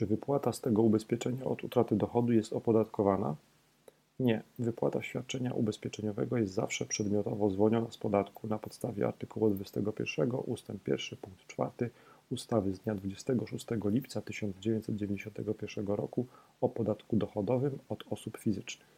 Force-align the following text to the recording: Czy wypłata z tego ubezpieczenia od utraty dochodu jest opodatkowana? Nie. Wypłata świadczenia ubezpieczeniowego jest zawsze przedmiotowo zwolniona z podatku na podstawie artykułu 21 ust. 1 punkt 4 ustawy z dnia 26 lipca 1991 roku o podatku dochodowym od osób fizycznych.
Czy 0.00 0.06
wypłata 0.06 0.52
z 0.52 0.60
tego 0.60 0.82
ubezpieczenia 0.82 1.44
od 1.44 1.64
utraty 1.64 1.96
dochodu 1.96 2.32
jest 2.32 2.52
opodatkowana? 2.52 3.36
Nie. 4.20 4.42
Wypłata 4.58 5.02
świadczenia 5.02 5.54
ubezpieczeniowego 5.54 6.36
jest 6.36 6.52
zawsze 6.52 6.86
przedmiotowo 6.86 7.50
zwolniona 7.50 7.90
z 7.90 7.96
podatku 7.96 8.46
na 8.48 8.58
podstawie 8.58 9.06
artykułu 9.06 9.50
21 9.50 10.30
ust. 10.46 10.68
1 10.68 11.18
punkt 11.20 11.46
4 11.46 11.90
ustawy 12.30 12.74
z 12.74 12.78
dnia 12.80 12.94
26 12.94 13.66
lipca 13.84 14.20
1991 14.20 15.86
roku 15.86 16.26
o 16.60 16.68
podatku 16.68 17.16
dochodowym 17.16 17.78
od 17.88 18.04
osób 18.10 18.38
fizycznych. 18.38 18.90